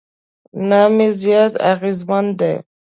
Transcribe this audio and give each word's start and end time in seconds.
نام 0.69 0.95
یې 1.03 1.09
زیات 1.21 1.53
اغېزمن 1.73 2.25
دی. 2.39 2.53